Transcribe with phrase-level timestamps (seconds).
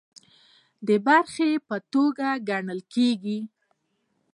[0.87, 3.39] د برخې په توګه ګڼل کیږي